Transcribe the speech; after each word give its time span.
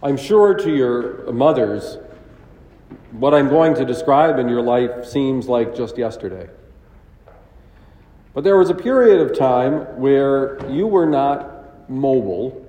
I'm 0.00 0.16
sure 0.16 0.54
to 0.54 0.74
your 0.74 1.32
mothers, 1.32 1.98
what 3.10 3.34
I'm 3.34 3.48
going 3.48 3.74
to 3.74 3.84
describe 3.84 4.38
in 4.38 4.48
your 4.48 4.62
life 4.62 5.04
seems 5.04 5.48
like 5.48 5.74
just 5.74 5.98
yesterday. 5.98 6.48
But 8.32 8.44
there 8.44 8.56
was 8.56 8.70
a 8.70 8.74
period 8.74 9.20
of 9.20 9.36
time 9.36 9.98
where 10.00 10.64
you 10.70 10.86
were 10.86 11.06
not 11.06 11.90
mobile, 11.90 12.64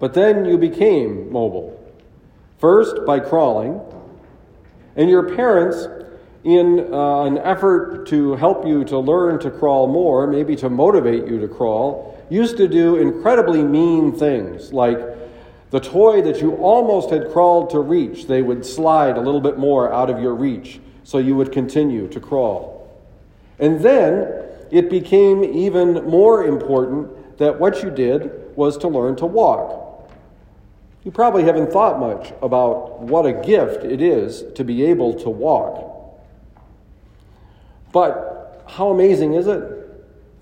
but 0.00 0.14
then 0.14 0.44
you 0.44 0.58
became 0.58 1.30
mobile. 1.32 1.80
First, 2.58 3.06
by 3.06 3.20
crawling, 3.20 3.80
and 4.96 5.08
your 5.08 5.36
parents, 5.36 5.86
in 6.42 6.92
uh, 6.92 7.24
an 7.24 7.38
effort 7.38 8.06
to 8.08 8.34
help 8.34 8.66
you 8.66 8.84
to 8.84 8.98
learn 8.98 9.38
to 9.40 9.50
crawl 9.50 9.86
more, 9.86 10.26
maybe 10.26 10.56
to 10.56 10.70
motivate 10.70 11.28
you 11.28 11.38
to 11.38 11.46
crawl, 11.46 12.20
used 12.30 12.56
to 12.56 12.66
do 12.66 12.96
incredibly 12.96 13.62
mean 13.62 14.12
things 14.12 14.72
like 14.72 15.15
the 15.70 15.80
toy 15.80 16.22
that 16.22 16.40
you 16.40 16.52
almost 16.56 17.10
had 17.10 17.30
crawled 17.32 17.70
to 17.70 17.80
reach, 17.80 18.26
they 18.26 18.42
would 18.42 18.64
slide 18.64 19.16
a 19.16 19.20
little 19.20 19.40
bit 19.40 19.58
more 19.58 19.92
out 19.92 20.10
of 20.10 20.20
your 20.20 20.34
reach 20.34 20.80
so 21.02 21.18
you 21.18 21.34
would 21.36 21.52
continue 21.52 22.08
to 22.08 22.20
crawl. 22.20 22.76
And 23.58 23.80
then 23.80 24.44
it 24.70 24.90
became 24.90 25.42
even 25.42 26.04
more 26.04 26.44
important 26.44 27.38
that 27.38 27.58
what 27.58 27.82
you 27.82 27.90
did 27.90 28.56
was 28.56 28.76
to 28.78 28.88
learn 28.88 29.16
to 29.16 29.26
walk. 29.26 30.10
You 31.04 31.10
probably 31.10 31.44
haven't 31.44 31.70
thought 31.70 32.00
much 32.00 32.32
about 32.42 33.00
what 33.00 33.26
a 33.26 33.32
gift 33.32 33.84
it 33.84 34.00
is 34.00 34.44
to 34.54 34.64
be 34.64 34.84
able 34.84 35.14
to 35.20 35.30
walk. 35.30 36.20
But 37.92 38.64
how 38.66 38.90
amazing 38.90 39.34
is 39.34 39.46
it? 39.46 39.62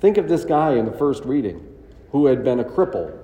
Think 0.00 0.16
of 0.16 0.28
this 0.28 0.44
guy 0.44 0.72
in 0.72 0.86
the 0.86 0.92
first 0.92 1.24
reading 1.24 1.66
who 2.12 2.26
had 2.26 2.44
been 2.44 2.60
a 2.60 2.64
cripple 2.64 3.23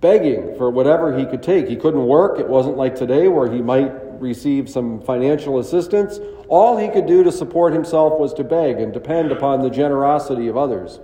begging 0.00 0.56
for 0.56 0.70
whatever 0.70 1.16
he 1.16 1.26
could 1.26 1.42
take. 1.42 1.68
He 1.68 1.76
couldn't 1.76 2.06
work. 2.06 2.38
It 2.38 2.48
wasn't 2.48 2.76
like 2.76 2.94
today 2.94 3.28
where 3.28 3.52
he 3.52 3.60
might 3.60 3.92
receive 4.20 4.68
some 4.68 5.00
financial 5.02 5.58
assistance. 5.58 6.18
All 6.48 6.76
he 6.76 6.88
could 6.88 7.06
do 7.06 7.22
to 7.22 7.32
support 7.32 7.72
himself 7.72 8.18
was 8.18 8.32
to 8.34 8.44
beg 8.44 8.78
and 8.78 8.92
depend 8.92 9.32
upon 9.32 9.62
the 9.62 9.70
generosity 9.70 10.48
of 10.48 10.56
others. 10.56 11.00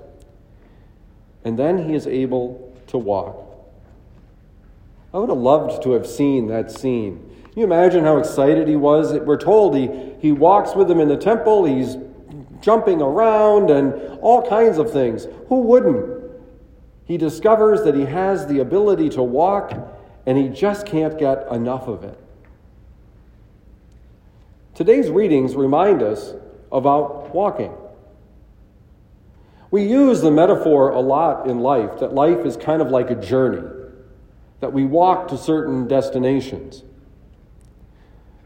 And 1.44 1.58
then 1.58 1.89
he 1.89 1.94
is 1.94 2.06
able 2.06 2.74
to 2.89 2.98
walk. 2.98 3.42
I 5.14 5.19
would 5.19 5.28
have 5.28 5.39
loved 5.39 5.83
to 5.84 5.92
have 5.92 6.06
seen 6.06 6.48
that 6.48 6.70
scene. 6.70 7.19
Can 7.44 7.61
you 7.61 7.64
imagine 7.64 8.05
how 8.05 8.19
excited 8.19 8.69
he 8.69 8.77
was? 8.77 9.12
We're 9.14 9.39
told 9.39 9.77
he, 9.77 9.89
he 10.20 10.33
walks 10.33 10.74
with 10.74 10.89
them 10.89 11.00
in 11.00 11.08
the 11.08 11.17
temple, 11.17 11.64
he's 11.64 11.97
jumping 12.61 13.00
around 13.00 13.70
and 13.70 13.94
all 14.20 14.47
kinds 14.47 14.78
of 14.78 14.92
things. 14.92 15.27
Who 15.48 15.61
wouldn't? 15.61 16.17
He 17.06 17.16
discovers 17.16 17.84
that 17.84 17.94
he 17.94 18.04
has 18.04 18.46
the 18.46 18.58
ability 18.58 19.10
to 19.10 19.22
walk 19.22 19.72
and 20.26 20.36
he 20.36 20.48
just 20.48 20.86
can't 20.86 21.16
get 21.18 21.46
enough 21.52 21.86
of 21.86 22.02
it. 22.02 22.18
Today's 24.74 25.08
readings 25.08 25.54
remind 25.54 26.02
us 26.02 26.34
about 26.72 27.34
walking. 27.34 27.72
We 29.70 29.84
use 29.84 30.20
the 30.20 30.30
metaphor 30.30 30.90
a 30.90 31.00
lot 31.00 31.48
in 31.48 31.60
life 31.60 32.00
that 32.00 32.12
life 32.12 32.44
is 32.44 32.56
kind 32.56 32.82
of 32.82 32.90
like 32.90 33.10
a 33.10 33.14
journey, 33.14 33.68
that 34.60 34.72
we 34.72 34.84
walk 34.84 35.28
to 35.28 35.38
certain 35.38 35.86
destinations. 35.86 36.82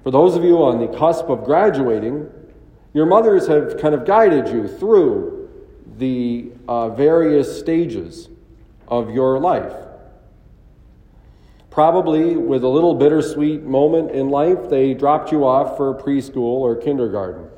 For 0.03 0.11
those 0.11 0.35
of 0.37 0.45
you 0.45 0.63
on 0.63 0.81
the 0.81 0.99
cusp 0.99 1.27
of 1.27 1.45
graduating, 1.45 2.31
your 2.93 3.07
mothers 3.07 3.47
have 3.49 3.79
kind 3.79 3.95
of 3.95 4.05
guided 4.05 4.49
you 4.49 4.69
through 4.69 5.49
the 5.99 6.51
uh, 6.67 6.91
various 6.91 7.59
stages 7.59 8.30
of 8.91 9.11
your 9.11 9.39
life. 9.39 9.73
Probably 11.71 12.37
with 12.37 12.65
a 12.65 12.69
little 12.69 12.95
bittersweet 12.95 13.63
moment 13.63 14.11
in 14.11 14.29
life, 14.29 14.69
they 14.69 14.93
dropped 14.93 15.31
you 15.31 15.47
off 15.47 15.77
for 15.77 15.95
preschool 15.95 16.61
or 16.61 16.75
kindergarten, 16.75 17.49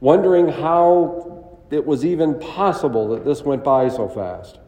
wondering 0.00 0.48
how 0.48 1.56
it 1.70 1.86
was 1.86 2.04
even 2.04 2.38
possible 2.38 3.08
that 3.08 3.24
this 3.24 3.42
went 3.42 3.62
by 3.62 3.88
so 3.88 4.08
fast. 4.08 4.58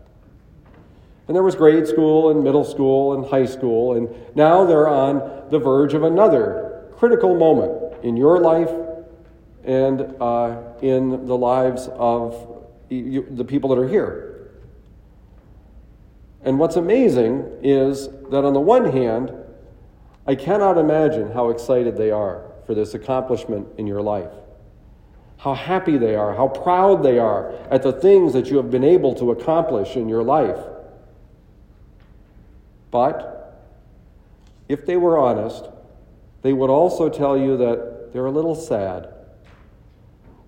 And 1.27 1.35
there 1.35 1.43
was 1.43 1.55
grade 1.55 1.87
school 1.87 2.31
and 2.31 2.43
middle 2.43 2.65
school 2.65 3.15
and 3.15 3.27
high 3.27 3.45
school, 3.45 3.95
and 3.95 4.09
now 4.35 4.65
they're 4.65 4.89
on 4.89 5.51
the 5.51 5.59
verge 5.59 5.95
of 5.95 6.05
another 6.05 6.85
critical 6.97 7.37
moment 7.37 8.05
in 8.05 8.17
your 8.17 8.41
life 8.41 8.71
and 9.65 10.15
uh, 10.21 10.57
in 10.81 11.27
the 11.27 11.37
lives 11.37 11.89
of 11.93 12.65
the 12.89 13.45
people 13.45 13.69
that 13.71 13.79
are 13.79 13.89
here. 13.89 14.28
And 16.43 16.59
what's 16.59 16.77
amazing 16.77 17.51
is 17.63 18.09
that 18.31 18.45
on 18.45 18.53
the 18.53 18.61
one 18.61 18.93
hand, 18.93 19.33
I 20.27 20.35
cannot 20.35 20.79
imagine 20.79 21.33
how 21.33 21.51
excited 21.51 21.97
they 21.97 22.11
are 22.11 22.45
for 22.67 22.75
this 22.75 22.95
accomplishment 22.95 23.67
in 23.79 23.87
your 23.87 24.03
life. 24.03 24.31
How 25.39 25.55
happy 25.55 25.99
they 25.99 26.15
are, 26.17 26.35
how 26.35 26.49
proud 26.49 27.03
they 27.03 27.19
are 27.19 27.53
at 27.71 27.83
the 27.83 27.93
things 27.93 28.33
that 28.35 28.51
you 28.51 28.57
have 28.57 28.71
been 28.71 28.85
able 28.85 29.15
to 29.15 29.31
accomplish 29.31 29.97
in 29.97 30.09
your 30.09 30.23
life. 30.23 30.59
But 32.91 33.69
if 34.69 34.85
they 34.85 34.97
were 34.97 35.19
honest, 35.19 35.65
they 36.43 36.53
would 36.53 36.71
also 36.71 37.09
tell 37.09 37.37
you 37.37 37.57
that 37.57 38.13
they're 38.13 38.27
a 38.27 38.31
little 38.31 38.55
sad. 38.55 39.09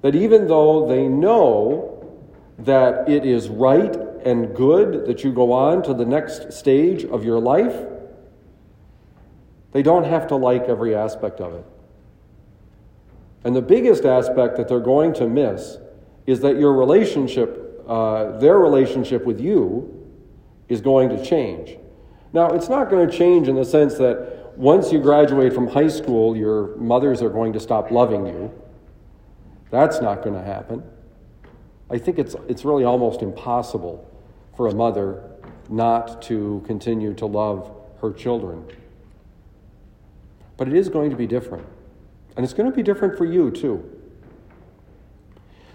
That 0.02 0.14
even 0.14 0.46
though 0.46 0.86
they 0.86 1.08
know 1.08 1.96
that 2.58 3.08
it 3.08 3.24
is 3.24 3.48
right 3.48 3.96
and 4.24 4.54
good 4.54 5.06
that 5.06 5.24
you 5.24 5.32
go 5.32 5.52
on 5.52 5.82
to 5.84 5.94
the 5.94 6.04
next 6.04 6.52
stage 6.52 7.04
of 7.04 7.24
your 7.24 7.40
life, 7.40 7.86
they 9.72 9.82
don't 9.82 10.04
have 10.04 10.26
to 10.28 10.36
like 10.36 10.64
every 10.64 10.94
aspect 10.94 11.40
of 11.40 11.54
it. 11.54 11.64
And 13.44 13.54
the 13.56 13.62
biggest 13.62 14.04
aspect 14.04 14.56
that 14.56 14.68
they're 14.68 14.80
going 14.80 15.14
to 15.14 15.26
miss 15.26 15.78
is 16.26 16.40
that 16.40 16.56
your 16.56 16.74
relationship, 16.74 17.84
uh, 17.88 18.38
their 18.38 18.58
relationship 18.58 19.24
with 19.24 19.40
you, 19.40 19.96
is 20.68 20.80
going 20.80 21.08
to 21.08 21.24
change. 21.24 21.76
Now, 22.32 22.48
it's 22.50 22.68
not 22.68 22.90
going 22.90 23.08
to 23.08 23.16
change 23.16 23.48
in 23.48 23.56
the 23.56 23.64
sense 23.64 23.94
that 23.94 24.52
once 24.56 24.92
you 24.92 25.00
graduate 25.00 25.52
from 25.52 25.68
high 25.68 25.88
school, 25.88 26.36
your 26.36 26.76
mothers 26.76 27.22
are 27.22 27.30
going 27.30 27.52
to 27.54 27.60
stop 27.60 27.90
loving 27.90 28.26
you. 28.26 28.52
That's 29.70 30.00
not 30.00 30.22
going 30.22 30.34
to 30.34 30.42
happen. 30.42 30.82
I 31.88 31.98
think 31.98 32.18
it's, 32.18 32.36
it's 32.48 32.64
really 32.64 32.84
almost 32.84 33.22
impossible 33.22 34.06
for 34.60 34.66
a 34.66 34.74
mother 34.74 35.22
not 35.70 36.20
to 36.20 36.62
continue 36.66 37.14
to 37.14 37.24
love 37.24 37.74
her 38.02 38.12
children. 38.12 38.62
But 40.58 40.68
it 40.68 40.74
is 40.74 40.90
going 40.90 41.08
to 41.08 41.16
be 41.16 41.26
different. 41.26 41.66
And 42.36 42.44
it's 42.44 42.52
going 42.52 42.70
to 42.70 42.76
be 42.76 42.82
different 42.82 43.16
for 43.16 43.24
you, 43.24 43.50
too. 43.50 43.90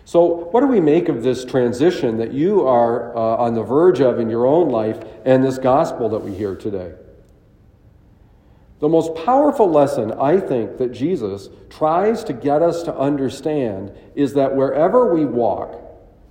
So, 0.04 0.22
what 0.52 0.62
do 0.62 0.68
we 0.68 0.80
make 0.80 1.10
of 1.10 1.24
this 1.24 1.44
transition 1.44 2.18
that 2.18 2.32
you 2.32 2.68
are 2.68 3.18
uh, 3.18 3.20
on 3.20 3.56
the 3.56 3.64
verge 3.64 4.02
of 4.02 4.20
in 4.20 4.30
your 4.30 4.46
own 4.46 4.70
life 4.70 5.04
and 5.26 5.44
this 5.44 5.58
gospel 5.58 6.08
that 6.10 6.20
we 6.20 6.36
hear 6.36 6.56
today? 6.56 6.94
The 8.82 8.88
most 8.88 9.16
powerful 9.26 9.68
lesson 9.68 10.12
I 10.12 10.40
think 10.40 10.78
that 10.78 10.92
Jesus 10.92 11.50
tries 11.72 12.24
to 12.26 12.34
get 12.34 12.62
us 12.62 12.84
to 12.84 12.96
understand 12.96 13.94
is 14.14 14.36
that 14.36 14.56
wherever 14.56 15.12
we 15.12 15.26
walk, 15.26 15.74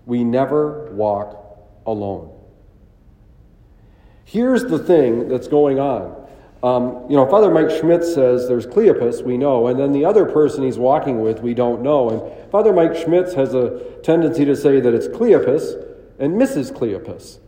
we 0.07 0.23
never 0.23 0.89
walk 0.93 1.59
alone. 1.85 2.31
Here's 4.25 4.65
the 4.65 4.79
thing 4.79 5.29
that's 5.29 5.49
going 5.49 5.79
on. 5.79 6.25
Um, 6.63 7.05
you 7.11 7.17
know, 7.17 7.27
Father 7.29 7.51
Mike 7.51 7.71
Schmitz 7.71 8.15
says 8.15 8.49
there's 8.49 8.67
Cleopas, 8.67 9.23
we 9.23 9.37
know, 9.37 9.67
and 9.67 9.79
then 9.79 9.93
the 9.93 10.07
other 10.07 10.25
person 10.25 10.65
he's 10.65 10.79
walking 10.79 11.21
with, 11.21 11.41
we 11.41 11.53
don't 11.53 11.83
know. 11.83 12.09
And 12.09 12.51
Father 12.51 12.73
Mike 12.73 12.97
Schmitz 12.97 13.35
has 13.35 13.53
a 13.53 13.81
tendency 14.03 14.47
to 14.47 14.57
say 14.57 14.81
that 14.81 14.95
it's 14.95 15.07
Cleopas 15.07 15.75
and 16.19 16.41
Mrs. 16.41 16.73
Cleopas. 16.73 17.39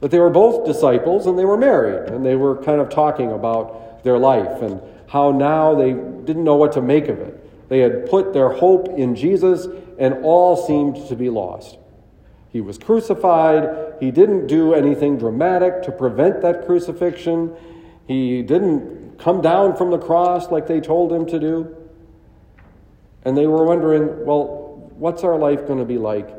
That 0.00 0.10
they 0.10 0.18
were 0.18 0.30
both 0.30 0.66
disciples 0.66 1.26
and 1.26 1.38
they 1.38 1.44
were 1.44 1.56
married, 1.56 2.10
and 2.10 2.26
they 2.26 2.34
were 2.34 2.56
kind 2.64 2.80
of 2.80 2.90
talking 2.90 3.30
about 3.30 4.02
their 4.02 4.18
life 4.18 4.60
and 4.60 4.82
how 5.06 5.30
now 5.30 5.76
they 5.76 5.92
didn't 5.92 6.42
know 6.42 6.56
what 6.56 6.72
to 6.72 6.82
make 6.82 7.06
of 7.08 7.20
it. 7.20 7.68
They 7.68 7.78
had 7.78 8.10
put 8.10 8.32
their 8.32 8.50
hope 8.50 8.88
in 8.88 9.14
Jesus, 9.14 9.66
and 9.98 10.24
all 10.24 10.56
seemed 10.66 11.08
to 11.08 11.14
be 11.14 11.30
lost. 11.30 11.78
He 12.54 12.60
was 12.60 12.78
crucified. 12.78 13.96
He 13.98 14.12
didn't 14.12 14.46
do 14.46 14.74
anything 14.74 15.18
dramatic 15.18 15.82
to 15.82 15.90
prevent 15.90 16.40
that 16.42 16.64
crucifixion. 16.66 17.52
He 18.06 18.42
didn't 18.42 19.18
come 19.18 19.40
down 19.40 19.76
from 19.76 19.90
the 19.90 19.98
cross 19.98 20.52
like 20.52 20.68
they 20.68 20.80
told 20.80 21.12
him 21.12 21.26
to 21.26 21.40
do. 21.40 21.76
And 23.24 23.36
they 23.36 23.48
were 23.48 23.64
wondering, 23.64 24.24
well, 24.24 24.88
what's 24.94 25.24
our 25.24 25.36
life 25.36 25.66
going 25.66 25.80
to 25.80 25.84
be 25.84 25.98
like 25.98 26.30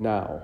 now? 0.00 0.42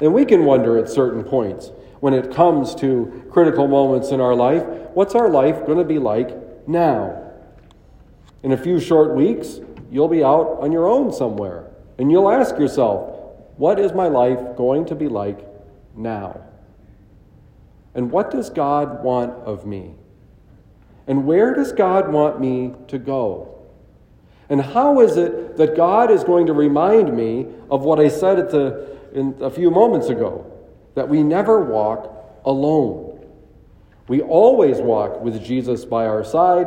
And 0.00 0.14
we 0.14 0.24
can 0.24 0.44
wonder 0.44 0.78
at 0.78 0.88
certain 0.88 1.24
points 1.24 1.72
when 1.98 2.14
it 2.14 2.32
comes 2.32 2.72
to 2.76 3.26
critical 3.32 3.66
moments 3.66 4.10
in 4.10 4.20
our 4.20 4.36
life, 4.36 4.62
what's 4.94 5.16
our 5.16 5.28
life 5.28 5.66
going 5.66 5.78
to 5.78 5.84
be 5.84 5.98
like 5.98 6.68
now? 6.68 7.32
In 8.44 8.52
a 8.52 8.56
few 8.56 8.78
short 8.78 9.16
weeks, 9.16 9.58
you'll 9.90 10.06
be 10.06 10.22
out 10.22 10.58
on 10.60 10.70
your 10.70 10.86
own 10.86 11.12
somewhere, 11.12 11.68
and 11.98 12.12
you'll 12.12 12.30
ask 12.30 12.56
yourself, 12.58 13.13
what 13.56 13.78
is 13.78 13.92
my 13.92 14.08
life 14.08 14.56
going 14.56 14.84
to 14.86 14.94
be 14.94 15.08
like 15.08 15.46
now? 15.96 16.40
And 17.94 18.10
what 18.10 18.30
does 18.30 18.50
God 18.50 19.04
want 19.04 19.30
of 19.44 19.66
me? 19.66 19.94
And 21.06 21.26
where 21.26 21.54
does 21.54 21.72
God 21.72 22.12
want 22.12 22.40
me 22.40 22.72
to 22.88 22.98
go? 22.98 23.54
And 24.48 24.60
how 24.60 25.00
is 25.00 25.16
it 25.16 25.56
that 25.56 25.76
God 25.76 26.10
is 26.10 26.24
going 26.24 26.46
to 26.46 26.52
remind 26.52 27.16
me 27.16 27.46
of 27.70 27.82
what 27.82 28.00
I 28.00 28.08
said 28.08 28.38
at 28.38 28.50
the, 28.50 28.98
in, 29.12 29.36
a 29.40 29.50
few 29.50 29.70
moments 29.70 30.08
ago? 30.08 30.50
That 30.94 31.08
we 31.08 31.22
never 31.22 31.64
walk 31.64 32.40
alone. 32.44 33.26
We 34.08 34.20
always 34.20 34.78
walk 34.78 35.20
with 35.20 35.42
Jesus 35.42 35.84
by 35.84 36.06
our 36.06 36.24
side, 36.24 36.66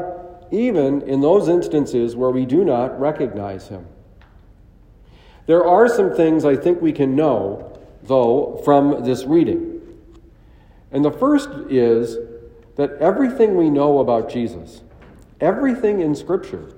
even 0.51 1.01
in 1.03 1.21
those 1.21 1.49
instances 1.49 2.15
where 2.15 2.31
we 2.31 2.45
do 2.45 2.63
not 2.63 2.99
recognize 2.99 3.67
him. 3.67 3.85
There 5.47 5.65
are 5.65 5.87
some 5.87 6.13
things 6.13 6.45
I 6.45 6.55
think 6.55 6.81
we 6.81 6.91
can 6.91 7.15
know, 7.15 7.79
though, 8.03 8.61
from 8.63 9.03
this 9.03 9.23
reading. 9.23 9.81
And 10.91 11.03
the 11.03 11.11
first 11.11 11.49
is 11.69 12.17
that 12.75 12.91
everything 12.99 13.55
we 13.55 13.69
know 13.69 13.99
about 13.99 14.29
Jesus, 14.29 14.81
everything 15.41 16.01
in 16.01 16.15
Scripture, 16.15 16.73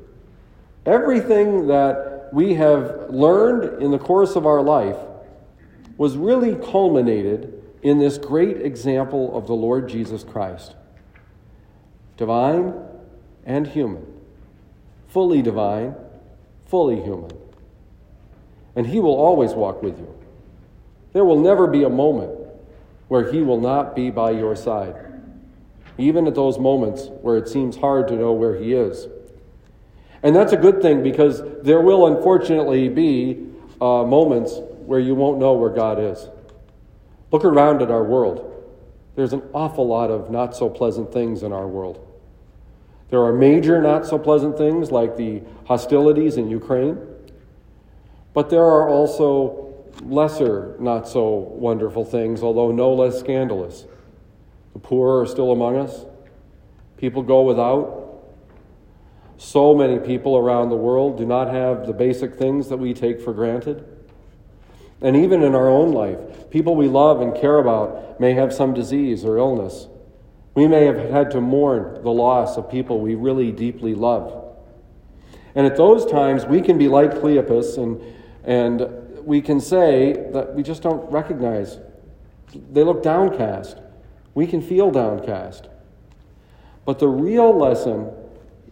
everything 0.86 1.68
that 1.68 2.30
we 2.32 2.54
have 2.54 3.10
learned 3.10 3.82
in 3.82 3.92
the 3.92 3.98
course 3.98 4.36
of 4.36 4.46
our 4.46 4.62
life, 4.62 4.98
was 5.98 6.16
really 6.16 6.56
culminated 6.56 7.62
in 7.82 7.98
this 7.98 8.18
great 8.18 8.62
example 8.62 9.36
of 9.36 9.48
the 9.48 9.54
Lord 9.54 9.90
Jesus 9.90 10.24
Christ 10.24 10.76
divine 12.18 12.74
and 13.46 13.66
human, 13.66 14.06
fully 15.08 15.42
divine, 15.42 15.96
fully 16.66 17.02
human. 17.02 17.32
And 18.80 18.88
He 18.88 19.02
will 19.02 19.18
always 19.18 19.52
walk 19.52 19.84
with 19.84 20.00
you. 20.00 20.08
There 21.12 21.26
will 21.26 21.42
never 21.42 21.68
be 21.68 21.84
a 21.84 21.90
moment 21.90 22.32
where 23.10 23.30
He 23.30 23.42
will 23.42 23.60
not 23.60 23.94
be 23.94 24.10
by 24.10 24.32
your 24.32 24.56
side, 24.56 24.96
even 25.98 26.26
at 26.28 26.34
those 26.34 26.58
moments 26.58 27.10
where 27.22 27.36
it 27.36 27.50
seems 27.50 27.76
hard 27.76 28.08
to 28.08 28.16
know 28.16 28.32
where 28.32 28.56
He 28.56 28.72
is. 28.74 29.10
And 30.24 30.34
that's 30.34 30.54
a 30.54 30.58
good 30.58 30.82
thing 30.82 31.04
because 31.04 31.42
there 31.62 31.82
will 31.82 32.08
unfortunately 32.08 32.88
be 32.88 33.48
uh, 33.82 34.06
moments 34.06 34.54
where 34.86 35.02
you 35.02 35.14
won't 35.14 35.40
know 35.40 35.56
where 35.56 35.72
God 35.72 36.00
is. 36.00 36.30
Look 37.34 37.44
around 37.44 37.82
at 37.82 37.92
our 37.92 38.06
world. 38.06 38.46
There's 39.18 39.34
an 39.34 39.44
awful 39.54 39.88
lot 39.90 40.10
of 40.10 40.32
not 40.32 40.56
so 40.56 40.70
pleasant 40.70 41.12
things 41.12 41.44
in 41.44 41.52
our 41.52 41.68
world. 41.68 42.08
There 43.10 43.22
are 43.26 43.34
major 43.34 43.82
not 43.82 44.06
so 44.06 44.18
pleasant 44.18 44.58
things 44.58 44.90
like 44.90 45.18
the 45.18 45.42
hostilities 45.66 46.38
in 46.38 46.50
Ukraine, 46.50 47.09
but 48.40 48.50
there 48.50 48.64
are 48.64 48.88
also 48.88 49.76
lesser 50.02 50.78
not 50.80 51.06
so 51.10 51.28
wonderful 51.30 52.06
things, 52.06 52.42
although 52.42 52.72
no 52.72 52.94
less 52.94 53.20
scandalous. 53.20 53.84
The 54.72 54.80
poor 54.80 55.22
are 55.22 55.26
still 55.26 55.52
among 55.52 55.76
us, 55.76 56.06
people 56.96 57.22
go 57.22 57.42
without. 57.42 58.24
So 59.36 59.76
many 59.76 60.00
people 60.00 60.38
around 60.38 60.70
the 60.70 60.78
world 60.78 61.18
do 61.18 61.26
not 61.26 61.54
have 61.54 61.86
the 61.86 61.92
basic 61.92 62.36
things 62.36 62.70
that 62.70 62.78
we 62.78 62.94
take 62.94 63.20
for 63.20 63.34
granted. 63.34 63.86
And 65.02 65.18
even 65.18 65.44
in 65.44 65.54
our 65.54 65.68
own 65.68 65.92
life, 65.92 66.50
people 66.50 66.78
we 66.78 66.88
love 66.88 67.20
and 67.20 67.36
care 67.36 67.58
about 67.58 68.22
may 68.22 68.36
have 68.36 68.54
some 68.54 68.74
disease 68.74 69.26
or 69.26 69.38
illness. 69.38 69.90
We 70.56 70.66
may 70.66 70.86
have 70.86 71.10
had 71.12 71.30
to 71.32 71.42
mourn 71.42 72.04
the 72.04 72.12
loss 72.12 72.56
of 72.56 72.72
people 72.72 73.02
we 73.02 73.16
really 73.16 73.52
deeply 73.52 73.96
love. 73.96 74.46
And 75.56 75.68
at 75.68 75.76
those 75.76 76.06
times, 76.06 76.46
we 76.46 76.62
can 76.62 76.78
be 76.78 76.88
like 76.88 77.12
Cleopas 77.16 77.78
and, 77.78 78.16
and 78.44 78.88
we 79.24 79.42
can 79.42 79.60
say 79.60 80.14
that 80.32 80.56
we 80.56 80.64
just 80.64 80.82
don't 80.82 81.10
recognize. 81.12 81.80
They 82.72 82.84
look 82.84 83.04
downcast. 83.04 83.78
We 84.34 84.48
can 84.48 84.62
feel 84.62 84.92
downcast. 84.92 85.68
But 86.86 87.00
the 87.00 87.08
real 87.08 87.56
lesson 87.56 88.12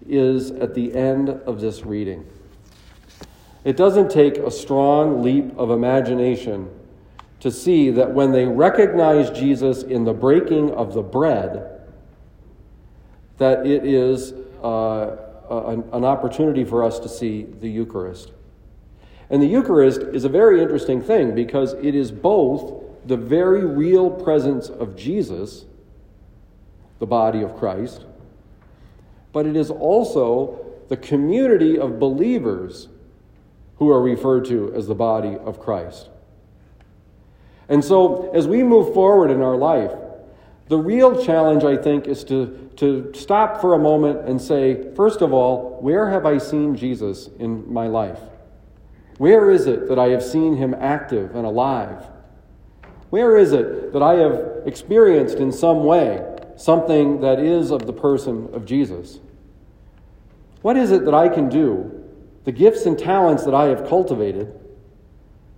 is 0.08 0.52
at 0.52 0.74
the 0.74 0.96
end 0.96 1.30
of 1.30 1.60
this 1.62 1.86
reading. 1.86 2.26
It 3.64 3.76
doesn't 3.76 4.10
take 4.10 4.38
a 4.38 4.50
strong 4.50 5.22
leap 5.22 5.58
of 5.58 5.72
imagination 5.72 6.70
to 7.42 7.52
see 7.52 7.92
that 7.92 8.12
when 8.12 8.32
they 8.32 8.46
recognize 8.46 9.30
Jesus 9.30 9.84
in 9.84 10.06
the 10.06 10.14
breaking 10.14 10.72
of 10.72 10.94
the 10.94 11.04
bread, 11.04 11.82
that 13.38 13.68
it 13.68 13.86
is 13.86 14.34
uh, 14.64 15.18
an, 15.50 15.84
an 15.92 16.04
opportunity 16.04 16.64
for 16.64 16.84
us 16.84 16.98
to 17.00 17.10
see 17.10 17.44
the 17.44 17.70
Eucharist. 17.70 18.32
And 19.30 19.42
the 19.42 19.48
Eucharist 19.48 20.02
is 20.02 20.24
a 20.24 20.30
very 20.30 20.62
interesting 20.62 21.02
thing 21.02 21.36
because 21.36 21.74
it 21.74 21.96
is 21.96 22.12
both 22.12 22.84
the 23.06 23.18
very 23.18 23.66
real 23.66 24.10
presence 24.10 24.70
of 24.70 24.96
Jesus, 24.96 25.66
the 27.00 27.06
body 27.06 27.42
of 27.42 27.58
Christ, 27.58 28.06
but 29.34 29.46
it 29.46 29.56
is 29.56 29.70
also 29.70 30.66
the 30.90 30.98
community 30.98 31.78
of 31.78 32.00
believers 32.00 32.88
who 33.78 33.90
are 33.90 34.02
referred 34.02 34.46
to 34.46 34.74
as 34.74 34.88
the 34.88 34.96
body 34.96 35.36
of 35.36 35.60
Christ. 35.60 36.10
And 37.70 37.84
so, 37.84 38.32
as 38.34 38.48
we 38.48 38.64
move 38.64 38.94
forward 38.94 39.30
in 39.30 39.42
our 39.42 39.58
life, 39.58 39.92
the 40.70 40.78
real 40.78 41.24
challenge, 41.24 41.64
I 41.64 41.78
think, 41.78 42.08
is 42.08 42.24
to, 42.26 42.72
to 42.78 43.12
stop 43.14 43.62
for 43.62 43.74
a 43.74 43.80
moment 43.80 44.28
and 44.28 44.42
say, 44.42 44.94
first 44.96 45.22
of 45.22 45.34
all, 45.34 45.78
where 45.82 46.10
have 46.10 46.26
I 46.26 46.38
seen 46.38 46.76
Jesus 46.76 47.30
in 47.40 47.72
my 47.72 47.88
life? 47.88 48.20
Where 49.18 49.50
is 49.50 49.68
it 49.68 49.88
that 49.90 49.98
I 49.98 50.10
have 50.10 50.24
seen 50.24 50.58
him 50.58 50.76
active 50.78 51.36
and 51.36 51.46
alive? 51.46 52.06
Where 53.10 53.38
is 53.38 53.54
it 53.54 53.94
that 53.94 54.04
I 54.04 54.16
have 54.16 54.64
experienced 54.66 55.38
in 55.38 55.52
some 55.52 55.84
way 55.84 56.24
something 56.56 57.22
that 57.22 57.40
is 57.40 57.72
of 57.72 57.86
the 57.88 57.94
person 57.94 58.50
of 58.54 58.66
Jesus? 58.66 59.20
What 60.62 60.78
is 60.78 60.92
it 60.92 61.06
that 61.06 61.14
I 61.14 61.30
can 61.30 61.50
do 61.50 61.98
the 62.48 62.52
gifts 62.54 62.86
and 62.86 62.98
talents 62.98 63.44
that 63.44 63.54
I 63.54 63.66
have 63.66 63.90
cultivated, 63.90 64.58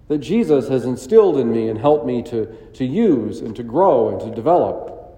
that 0.08 0.18
Jesus 0.18 0.68
has 0.70 0.86
instilled 0.86 1.38
in 1.38 1.52
me 1.52 1.70
and 1.70 1.78
helped 1.78 2.04
me 2.04 2.24
to, 2.24 2.48
to 2.74 2.84
use 2.84 3.42
and 3.42 3.56
to 3.56 3.62
grow 3.62 4.10
and 4.10 4.20
to 4.22 4.32
develop. 4.34 5.16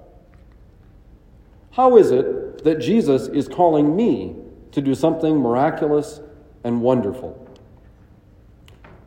How 1.71 1.95
is 1.95 2.11
it 2.11 2.65
that 2.65 2.81
Jesus 2.81 3.29
is 3.29 3.47
calling 3.47 3.95
me 3.95 4.35
to 4.73 4.81
do 4.81 4.93
something 4.93 5.37
miraculous 5.37 6.19
and 6.65 6.81
wonderful? 6.81 7.40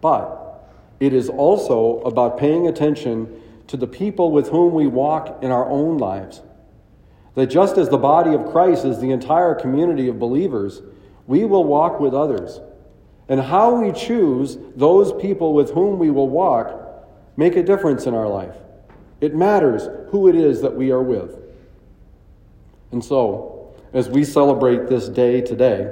But 0.05 0.69
it 1.01 1.15
is 1.15 1.31
also 1.31 2.01
about 2.01 2.37
paying 2.37 2.67
attention 2.67 3.41
to 3.69 3.79
the 3.79 3.87
people 3.87 4.33
with 4.33 4.51
whom 4.51 4.75
we 4.75 4.87
walk 4.87 5.43
in 5.43 5.51
our 5.51 5.67
own 5.67 5.97
lives. 5.97 6.43
That 7.37 7.47
just 7.47 7.79
as 7.79 7.89
the 7.89 7.97
body 7.97 8.35
of 8.35 8.53
Christ 8.53 8.85
is 8.85 9.01
the 9.01 9.13
entire 9.13 9.55
community 9.55 10.08
of 10.08 10.19
believers, 10.19 10.82
we 11.27 11.46
will 11.46 11.65
walk 11.65 12.01
with 12.01 12.13
others. 12.13 12.61
And 13.31 13.41
how 13.41 13.81
we 13.81 13.93
choose 13.93 14.58
those 14.77 15.11
people 15.23 15.55
with 15.55 15.70
whom 15.70 15.99
we 15.99 16.11
will 16.11 16.29
walk 16.29 17.08
make 17.39 17.56
a 17.56 17.63
difference 17.63 18.05
in 18.05 18.13
our 18.13 18.29
life. 18.29 18.56
It 19.23 19.34
matters 19.34 19.89
who 20.11 20.29
it 20.29 20.34
is 20.34 20.61
that 20.61 20.77
we 20.77 20.91
are 20.91 21.03
with. 21.03 21.34
And 22.93 23.03
so, 23.03 23.75
as 23.94 24.11
we 24.11 24.23
celebrate 24.23 24.87
this 24.91 25.08
day 25.08 25.41
today, 25.41 25.91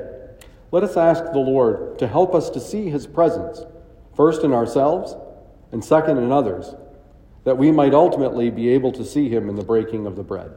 let 0.70 0.84
us 0.84 0.98
ask 0.98 1.24
the 1.32 1.38
Lord 1.38 1.98
to 1.98 2.06
help 2.06 2.34
us 2.34 2.50
to 2.50 2.60
see 2.60 2.90
his 2.90 3.06
presence, 3.06 3.62
first 4.14 4.42
in 4.42 4.52
ourselves 4.52 5.14
and 5.72 5.84
second 5.84 6.18
in 6.18 6.30
others, 6.30 6.74
that 7.44 7.58
we 7.58 7.70
might 7.70 7.94
ultimately 7.94 8.50
be 8.50 8.68
able 8.68 8.92
to 8.92 9.04
see 9.04 9.28
him 9.28 9.48
in 9.48 9.56
the 9.56 9.64
breaking 9.64 10.06
of 10.06 10.16
the 10.16 10.22
bread. 10.22 10.52